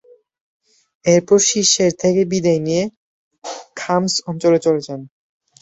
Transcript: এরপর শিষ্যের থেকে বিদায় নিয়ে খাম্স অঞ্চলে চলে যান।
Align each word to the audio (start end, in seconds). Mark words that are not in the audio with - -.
এরপর 1.05 1.39
শিষ্যের 1.49 1.91
থেকে 2.01 2.21
বিদায় 2.31 2.61
নিয়ে 2.65 2.83
খাম্স 3.77 4.13
অঞ্চলে 4.29 4.59
চলে 4.65 4.81
যান। 4.87 5.01